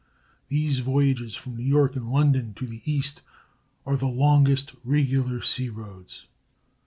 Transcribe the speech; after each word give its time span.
These 0.49 0.79
voyages 0.79 1.35
from 1.35 1.57
New 1.57 1.63
York 1.63 1.95
and 1.95 2.11
London 2.11 2.55
to 2.55 2.65
the 2.65 2.81
East 2.91 3.21
are 3.85 3.95
the 3.95 4.07
longest 4.07 4.73
regular 4.83 5.43
sea 5.43 5.69
roads. 5.69 6.25